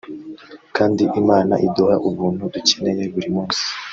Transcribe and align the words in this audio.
Kandi 0.75 1.03
Imana 1.21 1.53
iduha 1.67 1.95
ubuntu 2.09 2.43
dukeneye 2.53 3.03
buri 3.13 3.27
munsi 3.35 3.61